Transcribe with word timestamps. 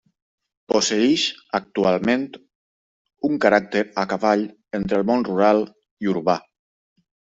Posseïx 0.71 1.25
actualment 1.59 2.23
un 3.29 3.37
caràcter 3.45 3.83
a 4.05 4.07
cavall 4.15 4.47
entre 4.81 4.99
el 5.01 5.07
món 5.11 5.27
rural 5.29 5.63
i 6.07 6.15
urbà. 6.15 6.41